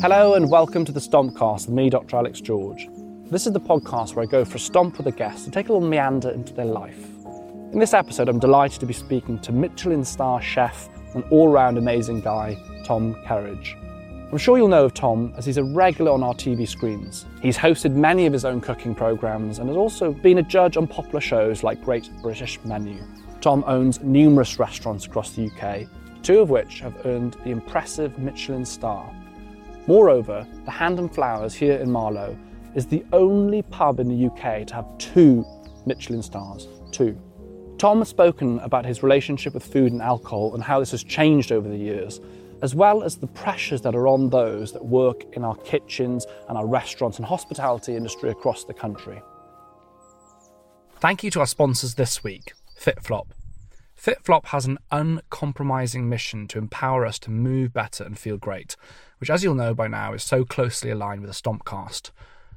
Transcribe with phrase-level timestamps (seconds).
[0.00, 2.14] Hello and welcome to the Stompcast with me, Dr.
[2.18, 2.88] Alex George.
[3.32, 5.68] This is the podcast where I go for a stomp with a guest and take
[5.68, 7.04] a little meander into their life.
[7.72, 11.78] In this episode, I'm delighted to be speaking to Michelin star chef and all round
[11.78, 13.74] amazing guy, Tom Kerridge.
[14.30, 17.26] I'm sure you'll know of Tom as he's a regular on our TV screens.
[17.42, 20.86] He's hosted many of his own cooking programmes and has also been a judge on
[20.86, 23.02] popular shows like Great British Menu.
[23.40, 25.88] Tom owns numerous restaurants across the UK,
[26.22, 29.12] two of which have earned the impressive Michelin star.
[29.88, 32.36] Moreover, the Hand and Flowers here in Marlow
[32.74, 35.46] is the only pub in the UK to have two
[35.86, 36.68] Michelin stars.
[36.92, 37.18] Two.
[37.78, 41.52] Tom has spoken about his relationship with food and alcohol and how this has changed
[41.52, 42.20] over the years,
[42.60, 46.58] as well as the pressures that are on those that work in our kitchens and
[46.58, 49.22] our restaurants and hospitality industry across the country.
[50.96, 53.28] Thank you to our sponsors this week, FitFlop.
[53.98, 58.76] FitFlop has an uncompromising mission to empower us to move better and feel great,
[59.18, 62.10] which, as you'll know by now, is so closely aligned with the Stompcast.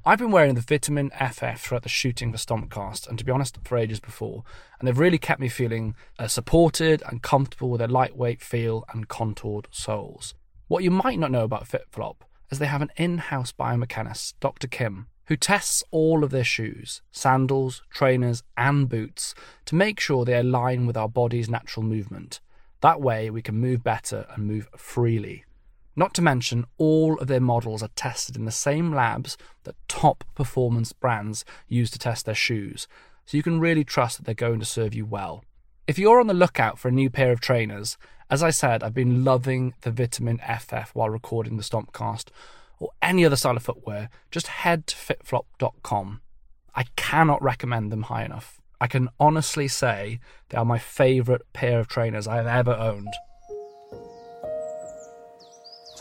[0.03, 3.59] I've been wearing the Vitamin FF throughout the shooting for Stompcast, and to be honest,
[3.63, 4.43] for ages before,
[4.79, 9.07] and they've really kept me feeling uh, supported and comfortable with their lightweight feel and
[9.07, 10.33] contoured soles.
[10.67, 12.15] What you might not know about FitFlop
[12.49, 14.67] is they have an in-house biomechanist, Dr.
[14.67, 20.37] Kim, who tests all of their shoes, sandals, trainers, and boots to make sure they
[20.37, 22.39] align with our body's natural movement.
[22.81, 25.45] That way, we can move better and move freely.
[25.95, 30.23] Not to mention, all of their models are tested in the same labs that top
[30.35, 32.87] performance brands use to test their shoes,
[33.25, 35.43] so you can really trust that they're going to serve you well.
[35.87, 37.97] If you're on the lookout for a new pair of trainers,
[38.29, 42.29] as I said, I've been loving the Vitamin FF while recording the Stompcast,
[42.79, 46.21] or any other style of footwear, just head to fitflop.com.
[46.73, 48.61] I cannot recommend them high enough.
[48.79, 50.19] I can honestly say
[50.49, 53.13] they are my favourite pair of trainers I have ever owned.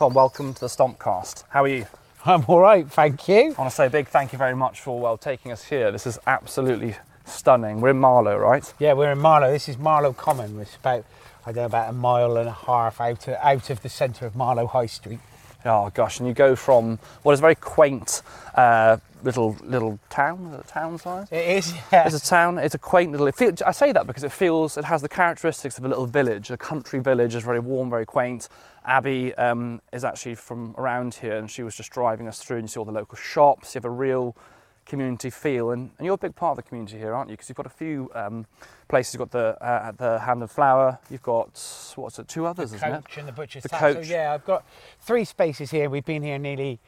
[0.00, 1.44] Tom, welcome to the Stompcast.
[1.50, 1.84] How are you?
[2.24, 3.54] I'm all right, thank you.
[3.58, 5.92] I want to say a big thank you very much for well taking us here.
[5.92, 6.96] This is absolutely
[7.26, 7.82] stunning.
[7.82, 8.72] We're in Marlow, right?
[8.78, 9.52] Yeah, we're in Marlow.
[9.52, 10.58] This is Marlow Common.
[10.58, 11.04] It's about,
[11.44, 14.24] I don't know, about a mile and a half out of, out of the centre
[14.24, 15.18] of Marlow High Street.
[15.66, 18.22] Oh gosh, and you go from what is a very quaint
[18.54, 21.28] uh, little little town, is it a town size?
[21.30, 22.06] It is, yeah.
[22.06, 22.58] It's a town.
[22.58, 23.26] It's a quaint little.
[23.26, 26.06] It feel, I say that because it feels it has the characteristics of a little
[26.06, 27.34] village, a country village.
[27.34, 28.48] It's very warm, very quaint.
[28.84, 32.64] Abby um, is actually from around here, and she was just driving us through, and
[32.64, 33.74] you see all the local shops.
[33.74, 34.36] You have a real
[34.86, 37.34] community feel, and, and you're a big part of the community here, aren't you?
[37.36, 38.46] Because you've got a few um,
[38.88, 39.14] places.
[39.14, 40.98] You've got the uh, the Hand and Flower.
[41.10, 41.48] You've got
[41.96, 42.26] what's it?
[42.26, 43.20] Two others, the isn't coach it?
[43.20, 43.80] and the butcher's The tap.
[43.80, 44.06] coach.
[44.06, 44.64] So yeah, I've got
[45.00, 45.88] three spaces here.
[45.90, 46.80] We've been here nearly,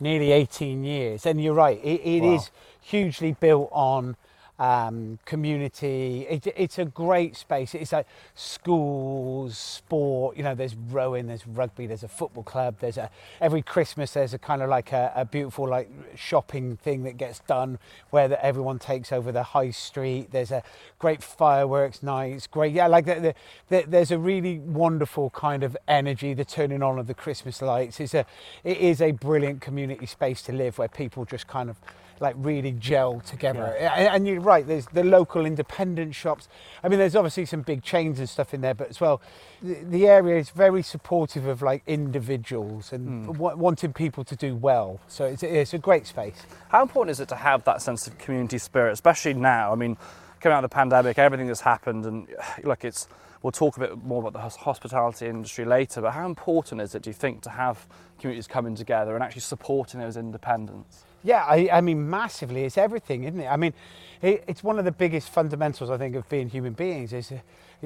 [0.00, 1.78] nearly 18 years, and you're right.
[1.82, 2.34] It, it Wow.
[2.34, 2.50] is
[2.80, 4.16] hugely built on
[4.58, 6.26] um, community.
[6.28, 7.74] It, it's a great space.
[7.74, 10.36] It's like schools, sport.
[10.36, 12.76] You know, there's rowing, there's rugby, there's a football club.
[12.80, 13.10] There's a
[13.40, 17.40] every Christmas there's a kind of like a, a beautiful like shopping thing that gets
[17.40, 17.78] done
[18.10, 20.30] where the, everyone takes over the high street.
[20.32, 20.62] There's a
[20.98, 22.46] great fireworks nights.
[22.46, 23.34] Great, yeah, like the, the,
[23.68, 26.34] the, there's a really wonderful kind of energy.
[26.34, 28.26] The turning on of the Christmas lights is a
[28.64, 31.76] it is a brilliant community space to live where people just kind of
[32.20, 33.74] like really gel together.
[33.78, 36.48] A- And you're right, there's the local independent shops.
[36.82, 39.20] I mean, there's obviously some big chains and stuff in there, but as well,
[39.62, 43.38] the, the area is very supportive of like individuals and hmm.
[43.38, 45.00] wa- wanting people to do well.
[45.08, 46.42] So it's, it's a great space.
[46.68, 49.72] How important is it to have that sense of community spirit, especially now?
[49.72, 49.96] I mean,
[50.40, 52.28] coming out of the pandemic, everything that's happened, and
[52.64, 53.08] look, it's.
[53.42, 57.02] We'll talk a bit more about the hospitality industry later, but how important is it,
[57.02, 57.86] do you think, to have
[58.18, 61.04] communities coming together and actually supporting those independents?
[61.22, 62.64] Yeah, I, I mean, massively.
[62.64, 63.46] It's everything, isn't it?
[63.46, 63.74] I mean,
[64.22, 67.36] it, it's one of the biggest fundamentals, I think, of being human beings is uh,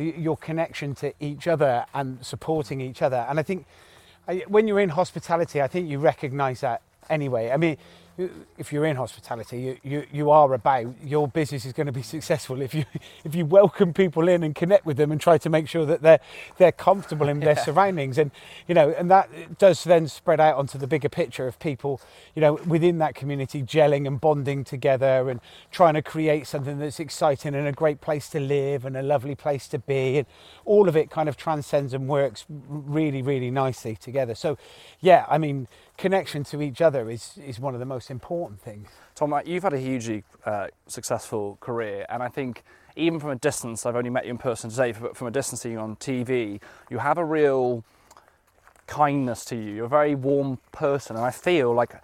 [0.00, 3.26] your connection to each other and supporting each other.
[3.28, 3.66] And I think
[4.46, 7.50] when you're in hospitality, I think you recognise that anyway.
[7.50, 7.76] I mean,
[8.18, 12.02] if you're in hospitality, you, you, you are about your business is going to be
[12.02, 12.84] successful if you
[13.24, 16.02] if you welcome people in and connect with them and try to make sure that
[16.02, 16.20] they're
[16.58, 18.18] they're comfortable in their surroundings.
[18.18, 18.30] And
[18.68, 22.00] you know and that does then spread out onto the bigger picture of people
[22.34, 27.00] you know within that community gelling and bonding together and trying to create something that's
[27.00, 30.18] exciting and a great place to live and a lovely place to be.
[30.18, 30.26] And
[30.64, 34.34] all of it kind of transcends and works really really nicely together.
[34.34, 34.58] So
[35.00, 38.86] yeah I mean connection to each other is, is one of the most important thing.
[39.14, 42.62] Tom, you've had a hugely uh, successful career, and I think
[42.96, 45.62] even from a distance, I've only met you in person today, but from a distance
[45.62, 46.60] seeing you on TV,
[46.90, 47.84] you have a real
[48.86, 49.72] kindness to you.
[49.72, 51.94] You're a very warm person, and I feel like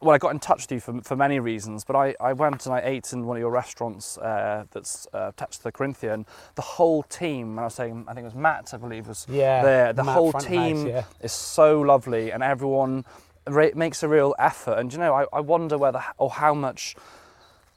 [0.00, 2.66] well, I got in touch with you for, for many reasons, but I, I went
[2.66, 6.24] and I ate in one of your restaurants uh, that's uh, attached to the Corinthia.
[6.54, 9.62] the whole team, I was saying, I think it was Matt, I believe, was yeah,
[9.62, 9.92] there.
[9.92, 11.04] The Matt whole team yeah.
[11.22, 13.04] is so lovely, and everyone
[13.48, 14.78] makes a real effort.
[14.78, 16.96] And you know, I, I wonder whether or how much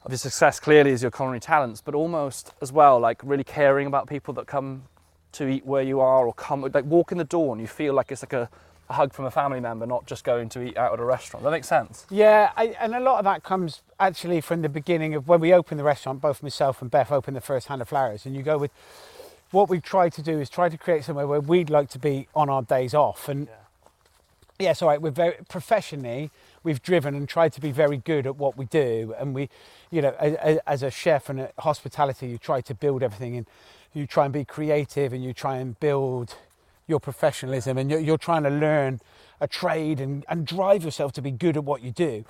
[0.04, 3.86] of your success clearly is your culinary talents, but almost as well, like really caring
[3.86, 4.84] about people that come
[5.32, 7.94] to eat where you are or come, like walk in the door and you feel
[7.94, 8.48] like it's like a,
[8.88, 11.44] a hug from a family member, not just going to eat out at a restaurant.
[11.44, 12.06] That makes sense.
[12.10, 15.52] Yeah, I, and a lot of that comes actually from the beginning of when we
[15.52, 16.20] opened the restaurant.
[16.20, 18.72] Both myself and Beth opened the first Hand and Flowers, and you go with
[19.50, 22.26] what we try to do is try to create somewhere where we'd like to be
[22.34, 23.54] on our days off, and Yeah.
[24.60, 26.30] Yeah, so right, we're very professionally
[26.62, 29.48] we've driven and tried to be very good at what we do, and we,
[29.90, 33.46] you know, as, as a chef and a hospitality, you try to build everything, and
[33.94, 36.34] you try and be creative, and you try and build
[36.86, 39.00] your professionalism, and you're, you're trying to learn
[39.40, 42.24] a trade and, and drive yourself to be good at what you do.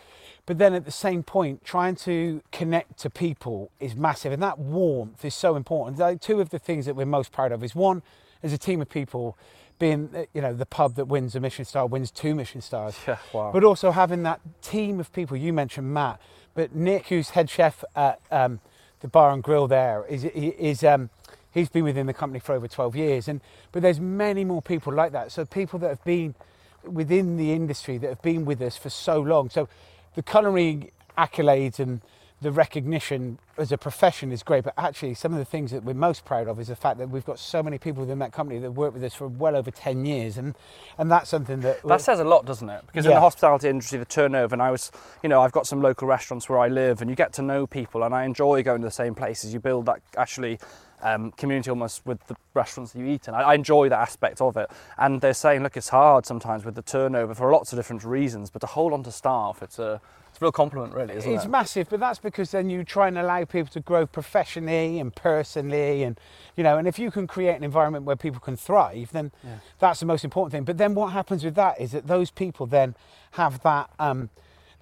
[0.47, 4.59] But then at the same point, trying to connect to people is massive, and that
[4.59, 5.99] warmth is so important.
[5.99, 8.03] Like two of the things that we're most proud of is one,
[8.43, 9.37] as a team of people,
[9.81, 12.97] being uh, you know the pub that wins a Michelin star wins two Michelin stars.
[13.09, 13.51] Yeah, wow.
[13.53, 15.37] But also having that team of people.
[15.37, 16.21] You mentioned Matt,
[16.55, 18.61] but Nick, who's head chef at um,
[19.01, 21.11] the bar and grill there, is is um,
[21.51, 23.41] he's been within the company for over 12 years, and
[23.73, 25.33] but there's many more people like that.
[25.33, 26.37] So people that have been
[26.85, 29.51] within the industry that have been with us for so long.
[29.51, 29.69] So
[30.15, 32.01] the culinary accolades and
[32.41, 35.93] the recognition as a profession is great, but actually some of the things that we're
[35.93, 38.59] most proud of is the fact that we've got so many people within that company
[38.59, 40.55] that have worked with us for well over 10 years, and
[40.97, 42.83] and that's something that That says a lot, doesn't it?
[42.87, 44.91] Because in the hospitality industry, the turnover, and I was,
[45.23, 47.67] you know, I've got some local restaurants where I live, and you get to know
[47.67, 49.53] people, and I enjoy going to the same places.
[49.53, 50.59] You build that actually
[51.03, 53.35] um, community almost with the restaurants that you eat in.
[53.35, 54.71] I, I enjoy that aspect of it.
[54.99, 58.51] And they're saying, look, it's hard sometimes with the turnover for lots of different reasons,
[58.51, 60.01] but to hold on to staff, it's a,
[60.41, 61.51] a real compliment, really, isn't it's it?
[61.51, 66.03] massive, but that's because then you try and allow people to grow professionally and personally,
[66.03, 66.19] and
[66.57, 69.33] you know, and if you can create an environment where people can thrive, then
[69.79, 70.65] that's the most important thing.
[70.65, 72.95] But then what happens with that is that those people then
[73.33, 74.31] have that um,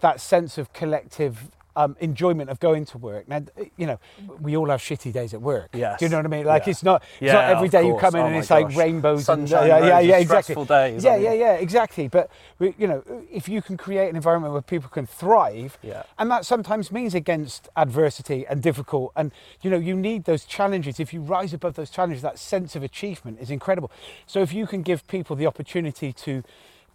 [0.00, 1.50] that sense of collective.
[1.78, 3.28] Um, enjoyment of going to work.
[3.28, 3.40] Now,
[3.76, 4.00] you know,
[4.40, 5.68] we all have shitty days at work.
[5.72, 6.00] Yes.
[6.00, 6.44] Do you know what I mean?
[6.44, 6.70] Like, Yeah.
[6.72, 8.76] it's not, it's Yeah, not every of you come in Oh and it's like gosh.
[8.76, 10.56] rainbows Sunshine, and yeah, yeah, yeah, exactly.
[10.64, 12.08] days, Yeah, yeah, yeah, exactly.
[12.08, 16.02] But you know, if you can create an environment where people can thrive, Yeah.
[16.18, 19.30] and that sometimes means against adversity and difficult, and
[19.62, 20.98] you know, you need those challenges.
[20.98, 23.92] If you rise above those challenges, that sense of achievement is incredible.
[24.26, 26.42] So if you can give people the opportunity to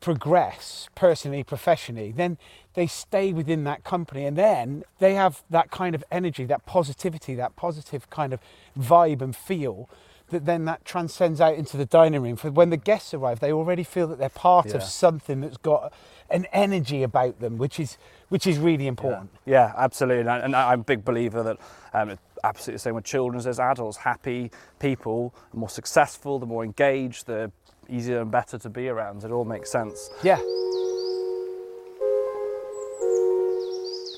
[0.03, 2.37] progress personally, professionally, then
[2.73, 7.35] they stay within that company and then they have that kind of energy, that positivity,
[7.35, 8.41] that positive kind of
[8.77, 9.89] vibe and feel
[10.29, 12.35] that then that transcends out into the dining room.
[12.35, 14.75] For when the guests arrive, they already feel that they're part Yeah.
[14.75, 15.93] of something that's got
[16.29, 17.97] an energy about them, which is
[18.27, 19.29] which is really important.
[19.45, 20.21] Yeah, absolutely.
[20.21, 21.57] And, I- and I'm a big believer that
[21.93, 23.97] um, absolutely the same with children as adults.
[23.97, 27.51] Happy people, the more successful, the more engaged, the
[27.93, 29.23] easier and better to be around.
[29.23, 30.09] It all makes sense.
[30.23, 30.37] Yeah.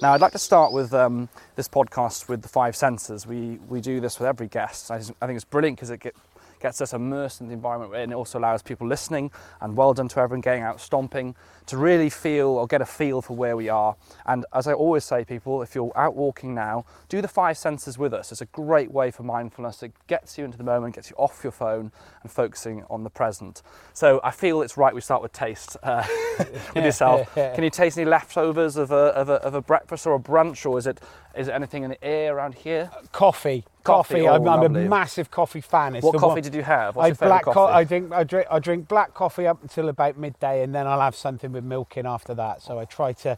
[0.02, 3.26] Now, I'd like to start with um, this podcast with the five senses.
[3.26, 4.92] We, we do this with every guest.
[4.92, 6.16] I, just- I think it's brilliant because it get,
[6.60, 9.32] gets us immersed in the environment and it also allows people listening
[9.62, 11.36] and well done to everyone getting out stomping
[11.66, 13.96] to really feel or get a feel for where we are.
[14.26, 17.98] And as I always say, people, if you're out walking now, do the five senses
[17.98, 18.32] with us.
[18.32, 19.82] It's a great way for mindfulness.
[19.84, 23.10] It gets you into the moment, gets you off your phone and focusing on the
[23.10, 23.62] present.
[23.94, 26.06] So I feel it's right we start with taste uh,
[26.76, 27.34] with yourself.
[27.36, 30.66] Can you taste any leftovers of a, of, a, of a breakfast or a brunch,
[30.66, 31.00] or is it
[31.38, 32.90] is there anything in the air around here?
[33.12, 33.66] Coffee.
[33.84, 34.28] Coffee, Coffee.
[34.28, 35.96] oh, I'm, I'm a massive coffee fan.
[35.96, 36.96] It's What coffee one- did you have?
[36.96, 40.18] What's I black co- I drink I drink I drink black coffee up until about
[40.18, 42.64] midday, and then I'll have something with milk in after that.
[42.64, 43.38] So I try to,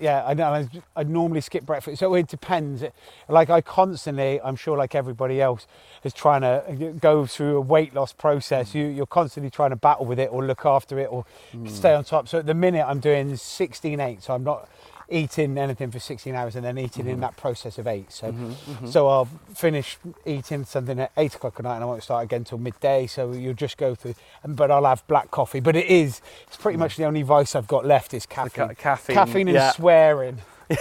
[0.00, 2.00] yeah, I know I, I normally skip breakfast.
[2.00, 2.82] So it depends.
[3.28, 5.68] Like I constantly, I'm sure, like everybody else,
[6.02, 8.74] is trying to go through a weight loss process.
[8.74, 11.68] You you're constantly trying to battle with it or look after it or hmm.
[11.68, 12.26] stay on top.
[12.28, 14.68] So at the minute I'm doing 16 8, so I'm not
[15.08, 17.14] eating anything for 16 hours and then eating Mm-hmm.
[17.14, 18.10] in that process of eight.
[18.12, 18.34] So,
[18.86, 22.44] so I'll finish eating something at eight o'clock at night and I won't start again
[22.44, 23.06] till midday.
[23.06, 24.14] So you'll just go through,
[24.46, 25.60] but I'll have black coffee.
[25.60, 28.68] But it is, it's pretty much the only vice I've got left is caffeine.
[28.68, 29.70] ca- caffeine, caffeine and yeah.
[29.72, 30.38] swearing.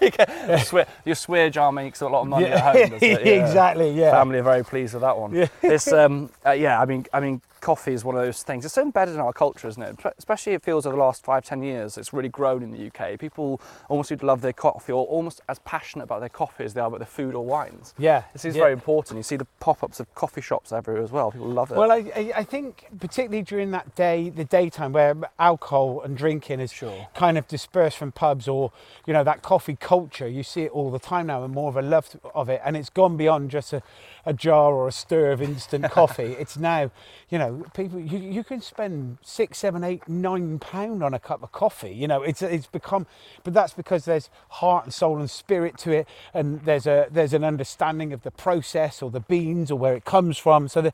[0.00, 2.98] your, swear, your swear jar makes a lot of money at home.
[3.02, 3.16] Yeah.
[3.16, 3.90] exactly.
[3.92, 4.12] Yeah.
[4.12, 5.34] Family are very pleased with that one.
[5.34, 5.48] Yeah.
[5.62, 6.80] It's um, uh, yeah.
[6.80, 8.64] I mean, I mean, coffee is one of those things.
[8.64, 9.96] It's so embedded in our culture, isn't it?
[10.18, 11.98] Especially it feels over the last five, ten years.
[11.98, 13.18] It's really grown in the UK.
[13.18, 16.74] People almost seem to love their coffee, or almost as passionate about their coffee as
[16.74, 17.94] they are about their food or wines.
[17.98, 18.24] Yeah.
[18.32, 18.62] This is yeah.
[18.62, 19.18] very important.
[19.18, 21.32] You see the pop-ups of coffee shops everywhere as well.
[21.32, 21.76] People love it.
[21.76, 26.72] Well, I, I, think particularly during that day, the daytime where alcohol and drinking is
[26.72, 27.08] Sure.
[27.14, 28.72] kind of dispersed from pubs or,
[29.06, 31.76] you know, that coffee culture, you see it all the time now and more of
[31.76, 32.60] a love of it.
[32.64, 33.82] And it's gone beyond just a,
[34.24, 36.36] a jar or a stir of instant coffee.
[36.38, 36.90] It's now,
[37.28, 41.42] you know, people, you, you can spend six, seven, eight, nine pound on a cup
[41.42, 41.92] of coffee.
[41.92, 43.06] You know, it's, it's become,
[43.44, 46.08] but that's because there's heart and soul and spirit to it.
[46.34, 50.04] And there's a, there's an understanding of the process or the beans or where it
[50.04, 50.68] comes from.
[50.68, 50.92] So the,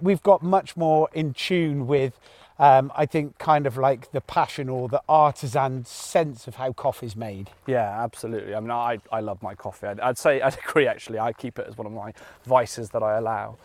[0.00, 2.18] we've got much more in tune with,
[2.58, 7.16] um, I think, kind of like the passion or the artisan sense of how coffee's
[7.16, 7.50] made.
[7.66, 8.54] Yeah, absolutely.
[8.54, 9.88] I mean, I, I love my coffee.
[9.88, 11.18] I'd, I'd say, I'd agree actually.
[11.18, 12.12] I keep it as one of my
[12.44, 13.58] vices that I allow.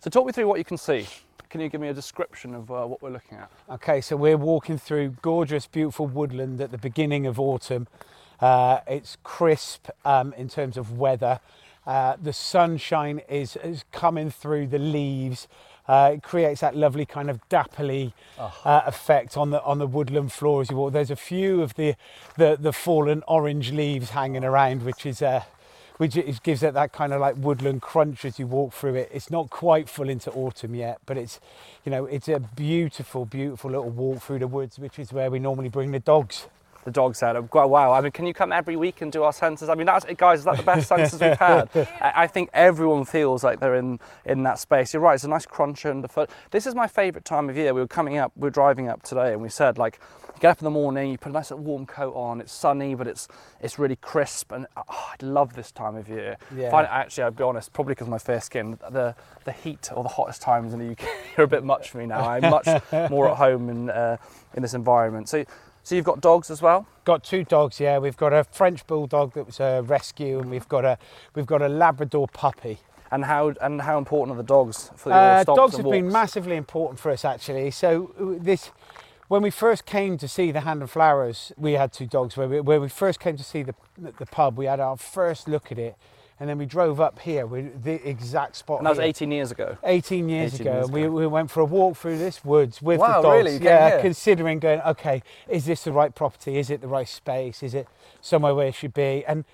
[0.00, 1.06] So, talk me through what you can see.
[1.56, 3.50] Can you give me a description of uh, what we're looking at?
[3.70, 7.88] Okay, so we're walking through gorgeous, beautiful woodland at the beginning of autumn.
[8.40, 11.40] Uh, it's crisp um, in terms of weather.
[11.86, 15.48] Uh, the sunshine is, is coming through the leaves.
[15.88, 20.32] Uh, it creates that lovely kind of dappley uh, effect on the on the woodland
[20.32, 20.92] floor as you walk.
[20.92, 21.94] There's a few of the
[22.36, 25.44] the, the fallen orange leaves hanging around, which is uh,
[25.98, 29.10] which gives it that kind of like woodland crunch as you walk through it.
[29.12, 31.40] It's not quite full into autumn yet, but it's,
[31.84, 35.38] you know, it's a beautiful, beautiful little walk through the woods, which is where we
[35.38, 36.48] normally bring the dogs.
[36.84, 37.52] The dog's out.
[37.52, 37.92] Wow, wow.
[37.92, 39.68] I mean, can you come every week and do our census?
[39.68, 40.38] I mean, that's guys.
[40.40, 41.68] Is that the best census we've had?
[42.00, 44.94] I I think everyone feels like they're in in that space.
[44.94, 45.14] You're right.
[45.16, 46.30] It's a nice crunch underfoot.
[46.52, 47.74] This is my favourite time of year.
[47.74, 48.30] We were coming up.
[48.36, 49.98] We were driving up today, and we said like,
[50.36, 52.40] you get up in the morning, you put a nice little warm coat on.
[52.40, 53.26] It's sunny, but it's
[53.60, 56.36] it's really crisp, and oh, I love this time of year.
[56.54, 56.70] Yeah.
[56.70, 59.14] Find it, actually, I'll be honest, probably because of my fair skin, the
[59.44, 61.04] the heat or the hottest times in the UK
[61.38, 62.28] are a bit much for me now.
[62.28, 62.68] I'm much
[63.10, 64.18] more at home in uh,
[64.54, 65.28] in this environment.
[65.28, 65.44] So.
[65.82, 66.84] So you've got dogs as well?
[67.04, 67.98] Got two dogs, yeah.
[67.98, 70.98] We've got a French bulldog that was a rescue, and we've got a
[71.36, 72.80] we've got a Labrador puppy.
[73.12, 76.56] And how and how important are the dogs for your Uh, dogs have been massively
[76.56, 77.70] important for us actually.
[77.70, 78.72] So this,
[79.28, 82.36] when we first came to see the Hand and Flowers, we had two dogs.
[82.36, 85.48] Where we, where we first came to see the the pub, we had our first
[85.48, 85.96] look at it,
[86.38, 88.78] and then we drove up here with the exact spot.
[88.78, 89.06] And that was here.
[89.08, 89.78] 18 years ago.
[89.84, 91.10] 18 years 18 ago, years we, ago.
[91.12, 93.44] we went for a walk through this woods with Wow, the dogs.
[93.44, 93.64] really?
[93.64, 94.00] Yeah, here?
[94.00, 96.58] considering going, okay, is this the right property?
[96.58, 97.62] Is it the right space?
[97.62, 97.88] Is it
[98.20, 99.24] somewhere where it should be?
[99.26, 99.44] And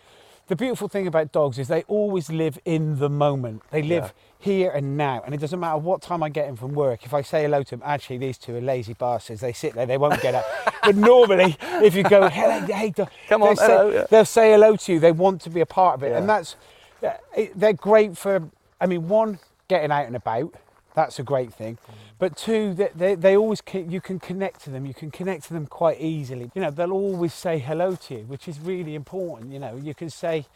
[0.48, 3.62] the beautiful thing about dogs is they always live in the moment.
[3.70, 6.72] They live here and now, and it doesn't matter what time I get in from
[6.74, 7.04] work.
[7.04, 9.40] If I say hello to them, actually, these two are lazy bastards.
[9.40, 10.44] They sit there, they won't get up.
[10.82, 14.06] but normally, if you go, hey, hey dog, Come on, they'll say, hello, yeah.
[14.10, 15.00] they'll say hello to you.
[15.00, 16.56] They want to be a part of it, and that's
[17.02, 17.12] uh,
[17.54, 18.50] they're great for.
[18.80, 20.54] I mean, one getting out and about.
[20.94, 21.76] That's a great thing.
[21.76, 21.94] Mm.
[22.18, 24.84] But two, they, they, they always can, you can connect to them.
[24.84, 26.50] You can connect to them quite easily.
[26.54, 29.52] You know, they'll always say hello to you, which is really important.
[29.52, 30.46] You know, you can say,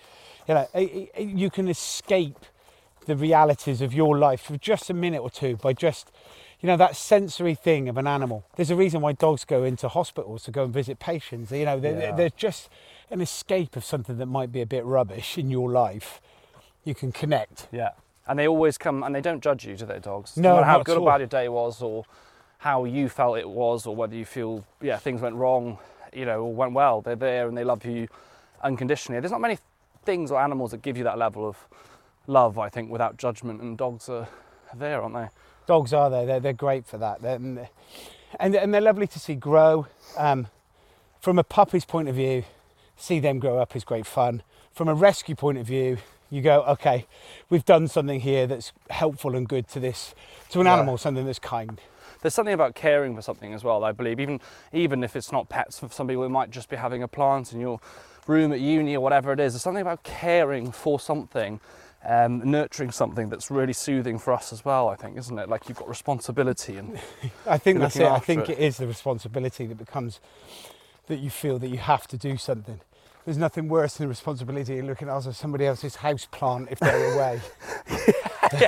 [0.47, 0.69] you know,
[1.19, 2.38] you can escape
[3.07, 6.11] the realities of your life for just a minute or two by just,
[6.61, 8.45] you know, that sensory thing of an animal.
[8.57, 11.50] There's a reason why dogs go into hospitals to go and visit patients.
[11.52, 12.16] You know, they're, Yeah.
[12.16, 12.69] they're just
[13.11, 16.21] an escape of something that might be a bit rubbish in your life.
[16.85, 17.69] You can connect.
[17.73, 17.90] Yeah.
[18.26, 20.37] And they always come and they don't judge you, do they, dogs?
[20.37, 22.04] No, no matter how good or bad your day was, or
[22.59, 25.78] how you felt it was, or whether you feel yeah things went wrong,
[26.12, 27.00] you know, or went well.
[27.00, 28.09] They're there and they love you
[28.62, 29.21] unconditionally.
[29.21, 29.59] There's not many
[30.04, 31.56] things or animals that give you that level of
[32.26, 33.61] love, I think, without judgment.
[33.61, 34.28] And dogs are
[34.75, 35.28] there, aren't they?
[35.66, 36.26] Dogs are there.
[36.26, 37.23] They're, they're great for that.
[37.23, 37.37] They're,
[38.40, 39.87] and, and they're lovely to see grow.
[40.16, 40.49] Um,
[41.21, 42.45] from a puppy's point of view,
[42.97, 44.42] see them grow up is great fun.
[44.73, 45.99] From a rescue point of view,
[46.30, 47.06] you go, okay,
[47.50, 50.14] we've done something here that's helpful and good to this,
[50.50, 50.75] to an Yeah.
[50.75, 51.80] animal, something that's kind.
[52.23, 53.85] There's something about caring for something as well.
[53.85, 54.40] I believe, even
[54.73, 57.52] even if it's not pets, for some people it might just be having a plant
[57.52, 57.78] in your
[58.26, 59.52] room at uni or whatever it is.
[59.52, 61.61] There's something about caring for something,
[62.04, 64.88] um, nurturing something that's really soothing for us as well.
[64.88, 65.49] I think, isn't it?
[65.49, 66.99] Like you've got responsibility and
[67.47, 68.06] I think that's it.
[68.06, 68.59] I think it.
[68.59, 70.18] it is the responsibility that becomes
[71.06, 72.80] that you feel that you have to do something.
[73.26, 77.12] There's nothing worse than the responsibility of looking after somebody else's house plant if they're
[77.14, 77.40] away.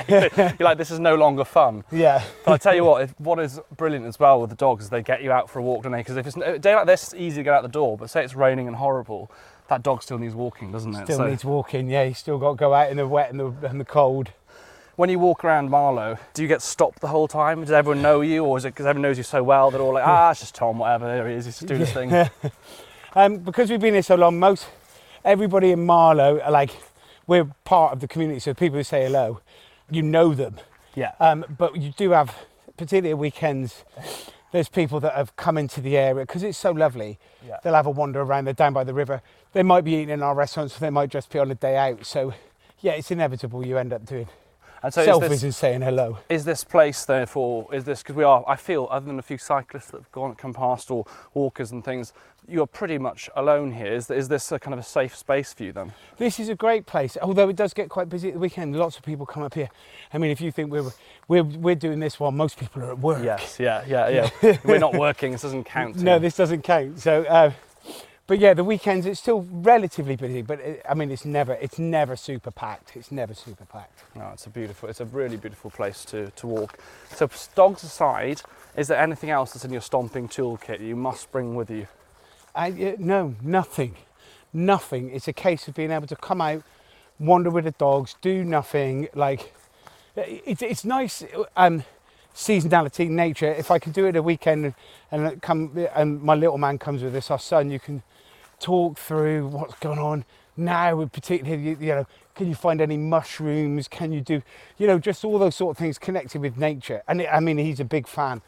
[0.07, 1.83] You're like, this is no longer fun.
[1.91, 2.23] yeah.
[2.45, 4.89] But I tell you what, if, what is brilliant as well with the dogs is
[4.89, 5.99] they get you out for a walk, don't they?
[5.99, 7.97] Because if it's a day like this, it's easy to get out the door.
[7.97, 9.31] But say it's raining and horrible,
[9.69, 11.05] that dog still needs walking, doesn't it?
[11.05, 11.89] Still So needs walking.
[11.89, 14.31] Yeah, you still got to go out in the wet and the, and the cold.
[14.97, 17.61] when you walk around Marlow, do you get stopped the whole time?
[17.61, 19.85] Does everyone know you, or is it because everyone knows you so well that they're
[19.87, 22.09] all like, ah, it's just Tom, whatever, there he is, he's just doing his thing.
[23.15, 24.67] Um, because we've been here so long, most
[25.25, 26.71] everybody in Marlow are like
[27.25, 28.39] we're part of the community.
[28.39, 29.41] So people who say hello,
[29.89, 30.57] you know them.
[30.95, 31.13] Yeah.
[31.19, 32.35] Um, but you do have,
[32.77, 33.83] particularly at weekends,
[34.51, 37.19] there's people that have come into the area because it's so lovely.
[37.47, 37.57] Yeah.
[37.63, 38.45] They'll have a wander around.
[38.45, 39.21] They're down by the river.
[39.53, 40.77] They might be eating in our restaurants.
[40.77, 42.05] They might just be on a day out.
[42.05, 42.33] So
[42.79, 43.65] yeah, it's inevitable.
[43.65, 44.27] You end up doing
[44.81, 46.19] And so selfies is this, and saying hello.
[46.29, 49.37] is this place therefore, is this, because we are, I feel, other than a few
[49.37, 52.13] cyclists that have gone, come past or walkers and things,
[52.47, 53.93] you're pretty much alone here.
[53.93, 55.93] Is, is this a kind of a safe space for you then?
[56.17, 58.75] This is a great place, although it does get quite busy at the weekend.
[58.75, 59.69] Lots of people come up here.
[60.13, 60.91] I mean, if you think we're
[61.27, 63.23] we're, we're doing this while most people are at work.
[63.23, 64.57] Yes, yeah, yeah, yeah.
[64.65, 65.97] We're not working, this doesn't count.
[65.97, 66.19] No, here.
[66.19, 66.99] this doesn't count.
[66.99, 67.51] So, uh,
[68.29, 70.43] but yeah, the weekends it's still relatively busy.
[70.43, 72.95] But it, I mean, it's never it's never super packed.
[72.95, 74.03] It's never super packed.
[74.15, 76.77] No, it's a beautiful, it's a really beautiful place to, to walk.
[77.09, 78.43] So dogs aside,
[78.77, 81.87] is there anything else that's in your stomping toolkit you must bring with you?
[82.53, 83.95] I, uh, no, nothing,
[84.53, 85.09] nothing.
[85.09, 86.61] It's a case of being able to come out,
[87.17, 89.07] wander with the dogs, do nothing.
[89.15, 89.55] Like
[90.15, 91.23] it's it's nice.
[91.57, 91.83] Um,
[92.35, 93.51] seasonality, nature.
[93.51, 94.73] If I can do it a weekend
[95.11, 98.03] and come and my little man comes with us, our son, you can
[98.59, 100.95] talk through what's going on now.
[100.95, 103.87] With particularly, you, you know, can you find any mushrooms?
[103.87, 104.41] Can you do,
[104.77, 107.03] you know, just all those sort of things connected with nature.
[107.07, 108.41] And it, I mean, he's a big fan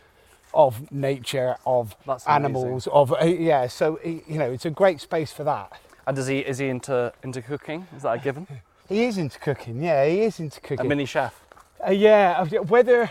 [0.54, 1.96] of nature, of
[2.28, 3.68] animals, of uh, yeah.
[3.68, 5.72] So you know, it's a great space for that.
[6.08, 7.88] And does he is he into into cooking?
[7.96, 8.48] Is that a given?
[8.90, 9.82] He is into cooking.
[9.82, 10.82] Yeah, he is into cooking.
[10.82, 11.42] a mini chef.
[11.88, 13.10] Uh, yeah, whether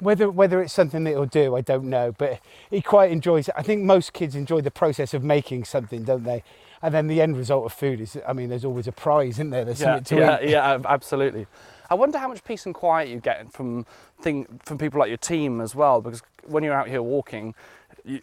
[0.00, 2.14] whether whether it's something that he'll do, I don't know.
[2.16, 3.54] But he quite enjoys it.
[3.56, 6.42] I think most kids enjoy the process of making something, don't they?
[6.82, 9.50] And then the end result of food is, I mean, there's always a prize, isn't
[9.50, 9.64] there?
[9.64, 10.50] There's Yeah, something to yeah, eat.
[10.50, 11.46] yeah, absolutely.
[11.88, 13.86] I wonder how much peace and quiet you get from
[14.20, 17.54] thing from people like your team as well, because when you're out here walking,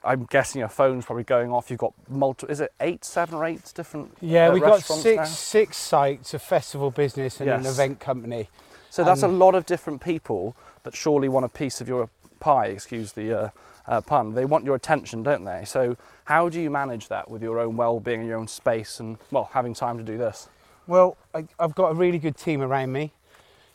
[0.04, 1.70] I'm guessing your phone's probably going off.
[1.70, 2.52] You've got multiple.
[2.52, 4.16] Is it eight, seven, or eight different?
[4.22, 5.24] Yeah, uh, we've got six now?
[5.26, 8.50] six sites, a festival business, and an event company.
[8.90, 12.10] So that's a lot of different people that surely want a piece of your
[12.40, 13.50] pie, excuse the uh,
[13.88, 14.34] uh, pun.
[14.34, 15.66] They want your attention, don't they?
[15.66, 19.18] So how do you manage that with your own well-being and your own space and,
[19.32, 20.50] well, having time to do this?
[20.88, 23.12] Well, I, I've got a really good team around me.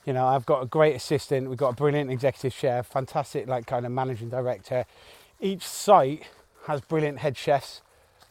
[0.04, 1.48] You know, I've got a great assistant.
[1.48, 4.86] We've got a brilliant executive chef, fantastic like kind of managing director.
[5.40, 6.22] Each site
[6.66, 7.82] has brilliant head chefs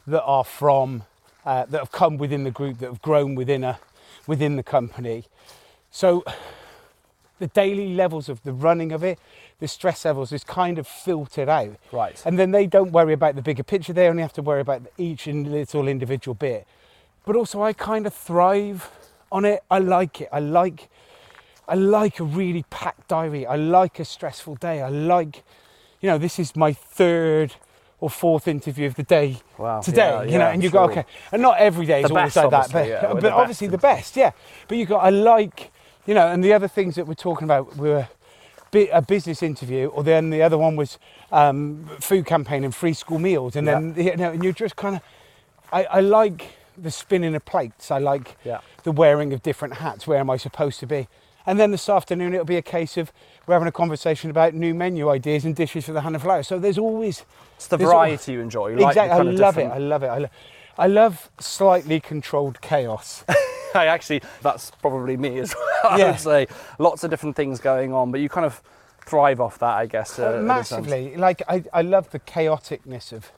[0.08, 1.04] that are from
[1.46, 3.80] uh, that have come within the group that have grown within a
[4.26, 5.26] within the company.
[5.92, 6.24] So
[7.40, 9.20] the daily levels of the running of it,
[9.60, 11.76] the stress levels is kind of filtered out.
[11.92, 12.22] Right.
[12.26, 13.94] And then they don't worry about the bigger picture.
[13.94, 16.66] They only have to worry about each little individual bit.
[17.26, 18.90] But also, I kind of thrive
[19.32, 19.62] on it.
[19.70, 20.30] I like it.
[20.32, 20.90] I like,
[21.68, 23.46] I like a really packed diary.
[23.46, 24.82] I like a stressful day.
[24.82, 25.44] I like,
[26.02, 27.56] you know, this is my third
[28.00, 30.08] or fourth interview of the day Wow, today.
[30.10, 31.04] yeah, you know, yeah, and you go, okay.
[31.32, 33.68] And not every day is The always best, like that, but, yeah, but the obviously
[33.68, 33.72] best.
[33.72, 34.32] the best, yeah.
[34.68, 35.72] But you got, I like,
[36.08, 38.08] you know, and the other things that we're talking about were
[38.74, 40.98] a business interview, or then the other one was
[41.32, 44.96] um, food campaign and free school meals, and then you know, and you're just kind
[44.98, 45.02] of,
[45.72, 47.90] I, I like the spinning of plates.
[47.92, 48.60] I like Yeah.
[48.84, 50.06] the wearing of different hats.
[50.06, 51.08] Where am I supposed to be?
[51.46, 53.12] And then this afternoon it'll be a case of
[53.48, 56.44] we're having a conversation about new menu ideas and dishes for the Hand and Flower.
[56.44, 57.24] So there's always
[57.56, 58.68] It's the variety you enjoy.
[58.72, 59.14] You like exactly.
[59.14, 59.66] I kind of love it.
[59.66, 60.08] I love it.
[60.08, 60.30] I, lo-
[60.78, 63.24] I love slightly controlled chaos.
[63.78, 65.94] I actually, that's probably me as well.
[65.94, 66.12] I Yeah.
[66.12, 66.48] would say
[66.80, 68.62] lots of different things going on, but you kind of
[69.06, 70.20] thrive off that, I guess.
[70.20, 70.88] Uh, in a sense.
[70.88, 73.32] massively like I, I love the chaoticness of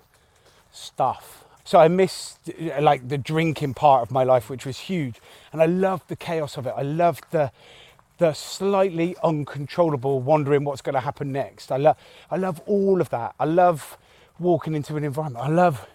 [0.71, 5.19] stuff so i miss uh, like the drinking part of my life which was huge
[5.51, 7.51] and i love the chaos of it i love the
[8.19, 11.97] the slightly uncontrollable wondering what's going to happen next i love
[12.31, 13.97] i love all of that i love
[14.39, 15.87] walking into an environment i love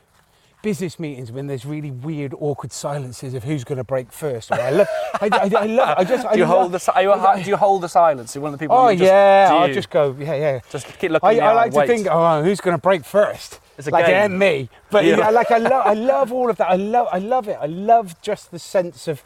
[0.65, 4.55] business meetings when there's really weird awkward silences of who's going to break first Or
[4.55, 4.89] I love
[5.21, 5.99] I, I, I love.
[5.99, 7.89] I just I Do you love- hold the are you a, do you hold the
[7.89, 8.35] silence?
[8.35, 8.77] You're one of the people.
[8.77, 10.17] Oh who just, yeah, I'll just go.
[10.19, 10.61] Yeah, yeah.
[10.71, 11.29] Just keep looking.
[11.29, 11.87] I, I like to wait.
[11.87, 13.61] think, oh, who's going to break first?
[13.79, 14.33] It's a like game.
[14.33, 14.69] ain't me.
[14.91, 15.19] But Yeah.
[15.19, 16.71] yeah, like I love, I love all of that.
[16.71, 17.59] I love, I love it.
[17.61, 19.23] I love just the sense of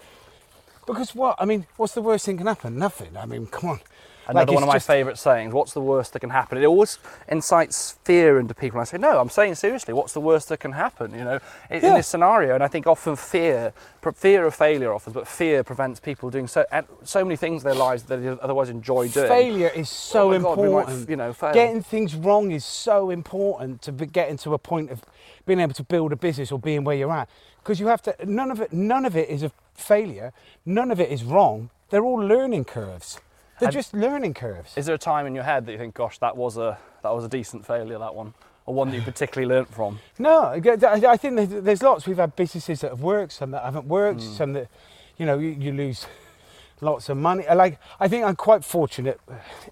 [0.86, 2.78] because what I mean, what's the worst thing can happen?
[2.78, 3.16] Nothing.
[3.16, 3.80] I mean, come on.
[4.28, 5.54] Another one of my just- favourite sayings.
[5.54, 6.58] What's the worst that can happen?
[6.58, 8.78] It always incites fear into people.
[8.80, 9.94] I say, no, I'm saying seriously.
[9.94, 11.12] What's the worst that can happen?
[11.12, 11.38] You know,
[11.70, 11.96] in, in Yeah.
[11.96, 12.54] this scenario.
[12.54, 13.72] And I think often fear,
[14.14, 16.64] fear of failure offers, but fear prevents people doing so
[17.04, 19.28] so many things in their lives that they otherwise enjoy doing.
[19.28, 21.08] Failure is oh so Oh my God, might, important.
[21.10, 21.52] you know, fail.
[21.54, 25.02] Getting things wrong is so important to be getting to a point of
[25.46, 27.28] being able to build a business or being where you're at.
[27.62, 28.14] Because you have to.
[28.24, 28.72] None of it.
[28.72, 30.32] None of it is a failure.
[30.64, 31.70] None of it is wrong.
[31.90, 33.18] They're all learning curves.
[33.58, 34.76] They're And- just learning curves.
[34.76, 37.14] Is there a time in your head that you think, gosh, that was a that
[37.14, 38.34] was a decent failure, that one,
[38.66, 40.00] or one that you particularly learnt from?
[40.18, 42.06] No, I think there's- lots.
[42.06, 44.32] We've had businesses that have worked, some that haven't worked, Hmm.
[44.32, 44.68] some that,
[45.16, 46.06] you know, you, you lose
[46.80, 47.46] lots of money.
[47.46, 49.20] I Like, I think I'm quite fortunate,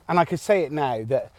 [0.09, 1.33] and I could say it now that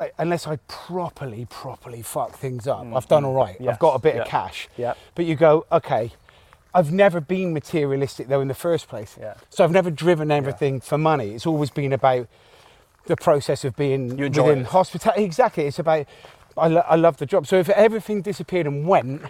[0.00, 3.56] I, unless I properly, properly fuck things up, I've done all right.
[3.56, 3.64] Hmm.
[3.64, 4.68] Yes, I've got a bit yeah, of cash.
[4.76, 4.94] yeah.
[5.14, 6.12] But you go, okay.
[6.74, 9.16] I've never been materialistic though in the first place.
[9.18, 9.34] Yeah.
[9.50, 11.30] So I've never driven everything for money.
[11.34, 12.28] It's always been about
[13.06, 14.66] the process of being You enjoy within it.
[14.66, 15.24] hospitality.
[15.24, 15.64] Exactly.
[15.66, 16.06] It's about
[16.56, 17.46] I, lo- I love the job.
[17.46, 19.22] So if everything disappeared and went,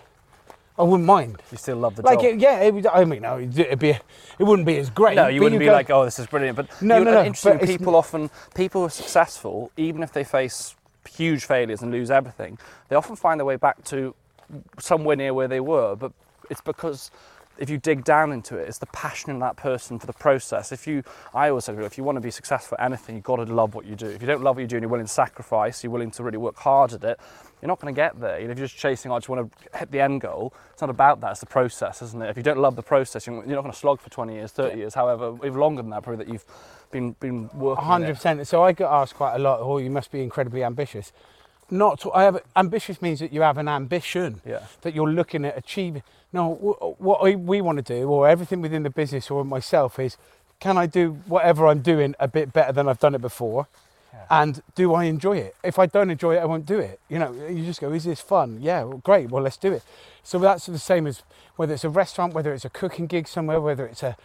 [0.78, 1.42] I wouldn't mind.
[1.52, 2.32] You still love the Like job.
[2.32, 4.00] Like yeah, it would, I mean, no, it'd be, it
[4.44, 5.16] wouldn't be as great.
[5.16, 6.56] No, you wouldn't be go- like, oh, this is brilliant.
[6.56, 7.66] But No, you, no, no, Interesting.
[7.66, 10.74] people often, people who are successful, even if they face
[11.10, 14.14] huge failures and lose everything, they often find their way back to
[14.78, 15.94] somewhere near where they were.
[15.96, 16.12] But
[16.50, 17.10] it's because
[17.58, 20.70] if you dig down into it, it's the passion in that person for the process.
[20.70, 21.02] If you,
[21.34, 23.74] I always say, if you want to be successful at anything, you've got to love
[23.74, 24.06] what you do.
[24.06, 26.22] If you don't love what you do and you're willing to sacrifice, you're willing to
[26.22, 27.18] really work hard at it,
[27.60, 28.38] you're not going to get there.
[28.38, 30.54] You know, if you're just chasing, oh, I just want to hit the end goal.
[30.72, 31.32] It's not about that.
[31.32, 32.30] It's the process, isn't it?
[32.30, 34.78] If you don't love the process, you're not going to slog for 20 years, 30
[34.78, 36.44] years, however, even longer than that, probably that you've
[36.90, 37.82] been been working.
[37.82, 38.14] in hundred it.
[38.14, 38.46] percent.
[38.46, 39.60] So I get asked quite a lot.
[39.60, 41.12] Oh, you must be incredibly ambitious.
[41.70, 44.60] Not to, I have ambitious means that you have an ambition Yeah.
[44.82, 46.02] that you're looking at achieving.
[46.32, 49.98] No, wh- what I, we want to do, or everything within the business or myself,
[49.98, 50.16] is
[50.60, 53.68] can I do whatever I'm doing a bit better than I've done it before,
[54.30, 55.56] and do I enjoy it?
[55.62, 57.00] If I don't enjoy it, I won't do it.
[57.08, 58.58] You know, you just go, is this fun?
[58.60, 59.30] Yeah, well, great.
[59.30, 59.82] Well, let's do it.
[60.22, 61.22] So that's the same as
[61.56, 64.16] whether it's a restaurant, whether it's a cooking gig somewhere, whether it's a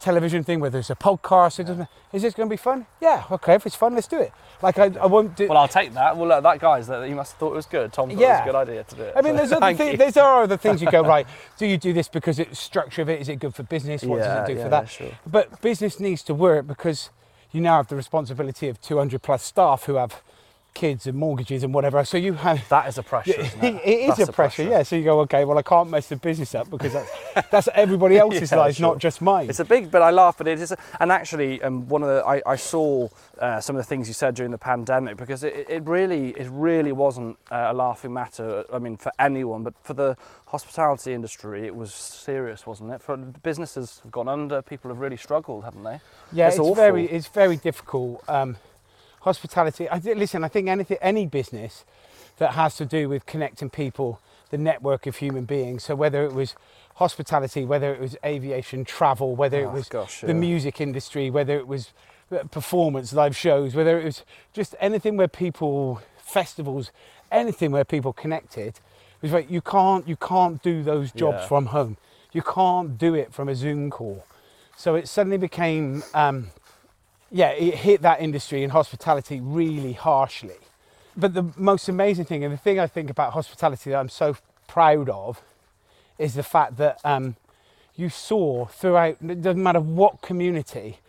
[0.00, 1.58] television thing, whether it's a podcast.
[1.60, 1.88] It doesn't.
[2.12, 2.86] Is this going to be fun?
[3.00, 3.24] Yeah.
[3.30, 3.54] Okay.
[3.54, 4.32] If it's fun, let's do it.
[4.62, 5.48] Like I, I won't do.
[5.48, 6.16] Well, I'll take that.
[6.16, 7.92] Well, that guy's that you must have thought it was good.
[7.92, 9.12] Tom thought it was a good idea to do it.
[9.16, 9.98] I mean, so there's other thank things.
[9.98, 11.26] There's there are other things you go right.
[11.58, 13.20] Do you do this because it's structure of it?
[13.20, 14.02] Is it good for business?
[14.02, 14.88] What Yeah, does it do yeah, for that?
[14.88, 15.10] sure.
[15.26, 17.10] But business needs to work because
[17.52, 20.22] you now have the responsibility of 200 plus staff who have
[20.74, 22.04] kids and mortgages and whatever.
[22.04, 22.62] So you have.
[22.74, 23.32] That is a pressure.
[23.38, 23.54] It?
[23.62, 24.82] it is That's a pressure, yeah.
[24.82, 27.10] So you go, okay, well, I can't mess the business up because that's
[27.50, 28.88] that's everybody else's Yeah, lives, sure.
[28.88, 29.48] not just mine.
[29.48, 30.38] It's a big, but I laugh.
[30.38, 33.08] But it is, a, and actually, um, one of the I, I saw
[33.38, 36.48] uh, some of the things you said during the pandemic because it, it really, it
[36.50, 38.64] really wasn't uh, a laughing matter.
[38.72, 43.02] I mean, for anyone, but for the hospitality industry, it was serious, wasn't it?
[43.02, 44.62] For businesses have gone under.
[44.62, 46.00] People have really struggled, haven't they?
[46.32, 46.74] Yeah, it's, awful.
[46.74, 48.24] very it's very difficult.
[48.28, 48.56] Um,
[49.24, 49.88] hospitality.
[49.88, 50.44] I listen.
[50.44, 51.84] I think anything, any business
[52.38, 55.84] that has to do with connecting people, the network of human beings.
[55.84, 56.54] So whether it was
[56.96, 60.32] hospitality, whether it was aviation, travel, whether it Oh, was gosh, the yeah.
[60.34, 61.90] music industry, whether it was
[62.30, 66.90] uh, performance, live shows, whether it was just anything where people, festivals,
[67.32, 68.68] anything where people connected.
[68.76, 71.48] It was like you can't you can't do those jobs Yeah.
[71.48, 71.96] from home.
[72.32, 74.24] You can't do it from a Zoom call.
[74.76, 76.02] So it suddenly became.
[76.12, 76.48] Um,
[77.34, 80.54] yeah, it hit that industry and hospitality really harshly.
[81.16, 84.36] But the most amazing thing, and the thing I think about hospitality that I'm so
[84.68, 85.42] proud of,
[86.16, 87.34] is the fact that um,
[87.96, 91.00] you saw throughout, it doesn't matter what community,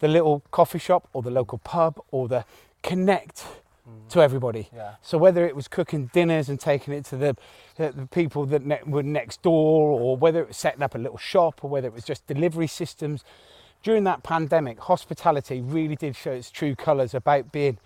[0.00, 2.44] the little coffee shop or the local pub or the
[2.82, 3.46] connect
[4.10, 4.68] to everybody.
[4.76, 4.96] Yeah.
[5.00, 7.36] So whether it was cooking dinners and taking it to the,
[7.76, 10.98] the, the people that ne- were next door, or whether it was setting up a
[10.98, 13.24] little shop, or whether it was just delivery systems,
[13.82, 17.78] during that pandemic, hospitality really did show its true colours about being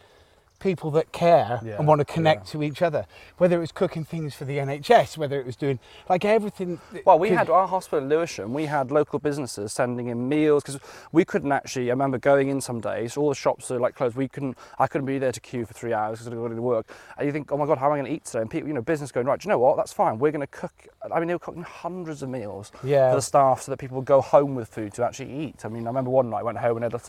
[0.64, 3.06] people that care Yeah, and want to connect to each other.
[3.36, 6.80] Whether it was cooking things for the NHS, whether it was doing like everything.
[7.04, 8.54] Well, we could- had our hospital in Lewisham.
[8.54, 10.80] We had local businesses sending in meals because
[11.12, 11.90] we couldn't actually.
[11.90, 13.16] I remember going in some days.
[13.18, 14.16] All the shops are like closed.
[14.16, 14.56] We couldn't.
[14.78, 16.86] I couldn't be there to queue for three hours because I got to work.
[17.18, 18.40] And you think, oh my god, how am I going to eat today?
[18.40, 19.38] And people, you know, business going right.
[19.38, 19.76] Do you know what?
[19.76, 20.18] That's fine.
[20.18, 20.72] We're going to cook.
[21.14, 23.10] I mean, they were cooking hundreds of meals Yeah.
[23.10, 25.66] for the staff so that people would go home with food to actually eat.
[25.66, 27.00] I mean, I remember one night I went home and had a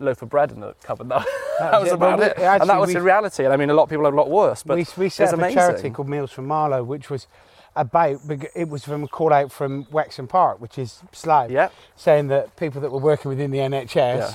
[0.00, 1.08] loaf of bread in the cupboard.
[1.60, 1.98] That, that was it.
[2.00, 2.38] Well, about we- it.
[2.60, 3.44] and that was we- the reality.
[3.44, 4.64] And I mean, a lot of people have a lot worse.
[4.64, 5.56] But we, we set up amazing.
[5.56, 7.28] a charity called Meals from Marlow, which was
[7.76, 8.18] about
[8.56, 11.68] it was from a call out from Wexham Park, which is Slough, Yeah.
[11.94, 14.34] saying that people that were working within the NHS, Yeah.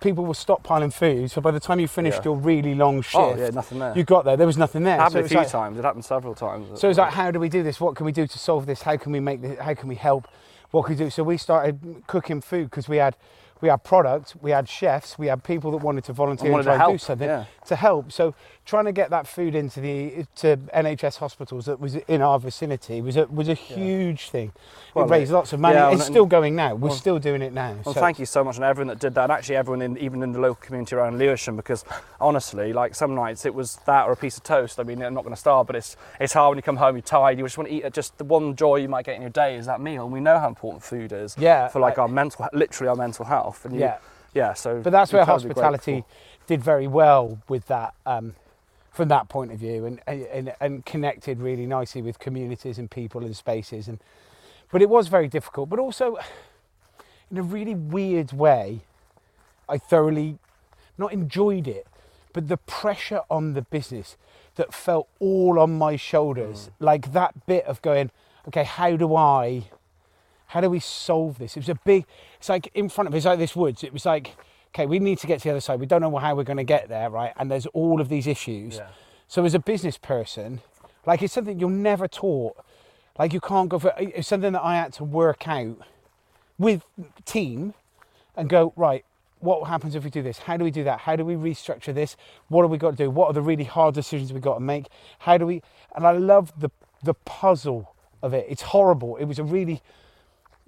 [0.00, 1.30] people were stockpiling food.
[1.30, 2.24] So by the time you finished Yeah.
[2.32, 3.94] your really long shift, Oh, yeah, nothing there.
[3.96, 4.96] you got there, there was nothing there.
[4.96, 5.78] It happened so a few like- times.
[5.78, 6.80] It happened several times.
[6.80, 7.80] So it's like, how do we do this?
[7.80, 8.82] What can we do to solve this?
[8.82, 9.58] How can we make this?
[9.58, 10.28] How can we help?
[10.70, 11.08] What can we do?
[11.10, 13.16] So we started cooking food because we had
[13.62, 16.64] we had product, we had chefs, we had people that wanted to volunteer And and,
[16.64, 17.44] try to and do help, something yeah.
[17.66, 18.12] to help.
[18.12, 22.38] So trying to get that food into the to NHS hospitals that was in our
[22.38, 24.52] vicinity was a was a huge thing.
[24.94, 25.74] Well, it raised lots of money.
[25.74, 26.74] yeah, it's still going now.
[26.74, 27.74] We're well- still doing it now.
[27.84, 29.98] Well, So- thank you so much, and everyone that did that, and actually everyone in,
[29.98, 31.84] even in the local community around Lewisham, because
[32.20, 34.78] honestly, like some nights it was that or a piece of toast.
[34.78, 36.94] I mean, I'm not going to starve, but it's it's hard when you come home,
[36.96, 37.92] you're tired, you just want to eat.
[37.92, 40.20] Just the one joy you might get in your day is that meal, and we
[40.20, 41.36] know how important food is.
[41.38, 43.64] Yeah, For like our mental, literally our mental health.
[43.64, 43.96] And you, Yeah.
[44.34, 44.52] yeah.
[44.54, 46.04] So, But that's where hospitality
[46.46, 48.34] did very well with that, um,
[48.92, 53.24] from that point of view, and, and and connected really nicely with communities and people
[53.24, 53.88] and spaces.
[53.88, 53.98] And
[54.70, 56.18] but it was very difficult, but also
[57.30, 58.80] in a really weird way,
[59.68, 60.38] I thoroughly
[60.98, 61.86] not enjoyed it,
[62.32, 64.16] but the pressure on the business
[64.56, 66.70] that felt all on my shoulders, mm.
[66.78, 68.10] like that bit of going,
[68.48, 69.64] okay, how do I?
[70.52, 71.56] how do we solve this?
[71.56, 72.04] It was a big,
[72.36, 73.82] it's like in front of us, like this woods.
[73.82, 74.36] It was like,
[74.74, 75.80] okay, we need to get to the other side.
[75.80, 77.32] We don't know how we're going to get there, right?
[77.36, 78.76] And there's all of these issues.
[78.76, 78.88] Yeah.
[79.28, 80.60] So as a business person,
[81.06, 82.56] like it's something you're never taught.
[83.18, 85.76] Like you can't go for, it's something that I had to work out
[86.58, 86.84] with
[87.24, 87.74] team
[88.36, 89.04] and go, right,
[89.40, 90.38] what happens if we do this?
[90.38, 91.00] How do we do that?
[91.00, 92.16] How do we restructure this?
[92.48, 93.10] What have we got to do?
[93.10, 94.86] What are the really hard decisions we've got to make?
[95.18, 95.62] How do we,
[95.94, 96.70] and I love the,
[97.02, 98.46] the puzzle of it.
[98.48, 99.16] It's horrible.
[99.16, 99.82] It was a really,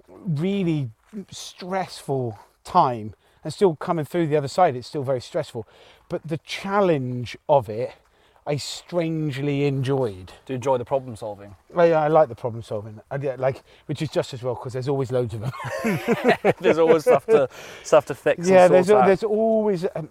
[0.09, 0.89] really
[1.31, 3.15] stressful time
[3.45, 5.65] and still coming through the other side it's still very stressful
[6.09, 7.93] but the challenge of it
[8.47, 11.55] i strangely enjoyed Do you enjoy the problem solving?
[11.75, 14.73] I, I like the problem solving I, yeah, like which is just as well because
[14.73, 15.51] there's always loads of them
[16.59, 17.47] There's always stuff to
[17.83, 18.49] stuff to fix.
[18.49, 19.07] yeah there's, sort out.
[19.07, 20.09] there's always um,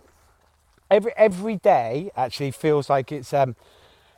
[0.90, 3.56] every every day actually feels like it's um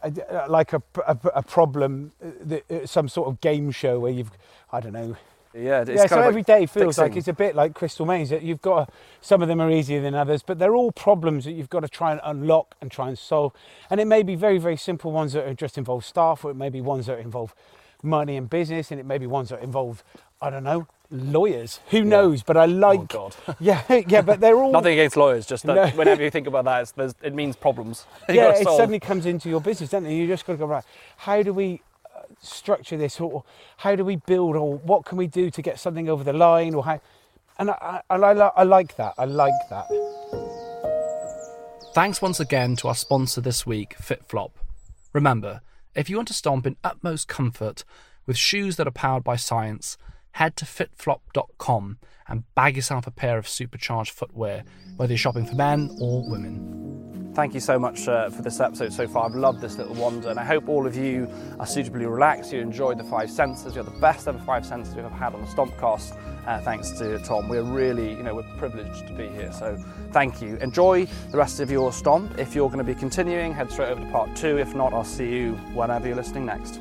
[0.03, 4.31] a, like a, a, a problem uh, uh, some sort of game show where you've
[4.73, 5.17] i don't know
[5.57, 5.81] yeah.
[5.81, 8.07] It's yeah, kind so of like every day feels like it's a bit like Crystal
[8.07, 8.31] Maze.
[8.31, 11.53] That you've got some of them are easier than others, but they're all problems that
[11.53, 13.53] you've got to try and unlock and try and solve.
[13.90, 16.57] And it may be very, very simple ones that are just involve staff, or it
[16.57, 17.55] may be ones that involve
[18.03, 20.05] money and business, and it may be ones that involve
[20.40, 21.81] I don't know lawyers.
[21.90, 22.42] Who knows?
[22.42, 23.37] But I oh, like Oh, God.
[23.61, 24.23] yeah, yeah.
[24.23, 25.87] But they're all Nothing against lawyers, just that No.
[25.99, 28.07] whenever you think about that, it's, it means problems.
[28.29, 30.14] Yeah, it suddenly comes into your business, doesn't it?
[30.14, 30.85] You just got to go right.
[31.16, 31.81] How do we
[32.47, 33.45] structure this, or
[33.79, 36.75] how do we build, or what can we do to get something over the line,
[36.75, 37.01] or how?
[37.59, 39.15] And I, I, I, I like that.
[39.19, 39.87] I like that.
[41.95, 44.51] Thanks once again to our sponsor this week, FitFlop.
[45.15, 45.63] Remember,
[45.95, 47.85] if you want to stomp in utmost comfort
[48.27, 49.97] with shoes that are powered by science,
[50.33, 54.65] head to fitflop.com and bag yourself a pair of supercharged footwear,
[54.97, 57.06] whether you're shopping for men or women.
[57.37, 59.27] Thank you so much uh, for this episode so far.
[59.27, 62.51] I've loved this little wander, and I hope all of you are suitably relaxed.
[62.51, 63.75] You enjoyed the five senses.
[63.75, 66.16] You're the best ever five senses we've ever had on the Stompcast.
[66.46, 67.51] Uh, thanks to Tom.
[67.51, 69.53] We're really, you know, we're privileged to be here.
[69.53, 69.77] So
[70.12, 70.57] thank you.
[70.62, 72.38] Enjoy the rest of your stomp.
[72.38, 74.57] If you're going to be continuing, head straight over to part two.
[74.57, 76.81] If not, I'll see you whenever you're listening next.